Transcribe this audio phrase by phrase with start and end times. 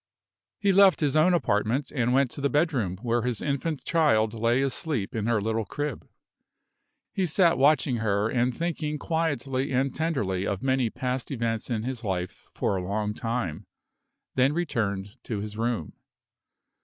[0.57, 4.63] He left his own apartment and went to the bedroom where his infant child lay
[4.63, 6.07] asleep in her little crib.
[7.13, 12.03] He sat watching her, and thinking quietly and tenderly of many past events in his
[12.03, 13.67] life for a long time,
[14.33, 15.93] then returned to his room.